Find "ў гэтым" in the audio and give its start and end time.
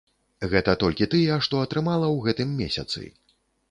2.15-2.61